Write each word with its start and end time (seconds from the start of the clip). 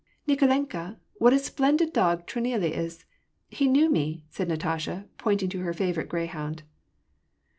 '^ 0.27 0.35
Kikolenka, 0.35 0.97
what 1.19 1.31
a 1.31 1.37
splendid 1.37 1.93
dog 1.93 2.25
Trunila 2.25 2.67
is! 2.71 3.05
He 3.49 3.67
knew 3.67 3.87
me! 3.87 4.25
said 4.31 4.47
Natasha, 4.47 5.05
pointing 5.19 5.49
to 5.49 5.59
her 5.61 5.75
favorite 5.75 6.09
greyhound. 6.09 6.63